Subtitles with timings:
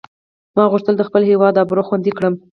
[0.55, 2.33] ما غوښتل د خپل هیواد آبرو خوندي کړم.